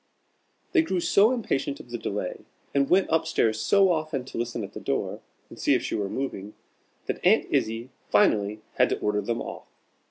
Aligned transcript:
They 0.71 0.81
grew 0.81 0.99
so 0.99 1.31
impatient 1.31 1.79
of 1.79 1.91
the 1.91 1.97
delay, 1.99 2.39
and 2.73 2.89
went 2.89 3.11
up 3.11 3.27
stairs 3.27 3.59
so 3.61 3.91
often 3.91 4.25
to 4.25 4.37
listen 4.39 4.63
at 4.63 4.73
the 4.73 4.79
door, 4.79 5.21
and 5.47 5.59
see 5.59 5.75
if 5.75 5.83
she 5.83 5.93
were 5.93 6.09
moving, 6.09 6.55
that 7.05 7.23
Aunt 7.23 7.45
Izzie 7.51 7.91
finally 8.09 8.61
had 8.79 8.89
to 8.89 8.97
order 8.99 9.21
them 9.21 9.43
off. 9.43 9.67